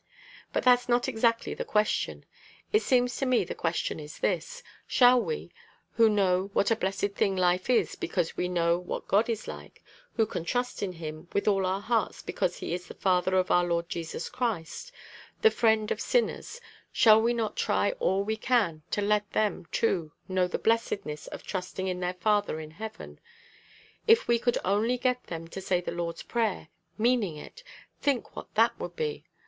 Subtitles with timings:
[0.51, 2.25] But that's not exactly the question.
[2.73, 5.51] It seems to me the question is this: shall we,
[5.91, 9.83] who know what a blessed thing life is because we know what God is like,
[10.15, 13.51] who can trust in him with all our hearts because he is the Father of
[13.51, 14.91] our Lord Jesus Christ,
[15.43, 16.59] the friend of sinners,
[16.91, 21.43] shall we not try all we can to let them, too, know the blessedness of
[21.43, 23.19] trusting in their Father in heaven?
[24.07, 27.63] If we could only get them to say the Lord's prayer, meaning it,
[28.01, 29.25] think what that would be!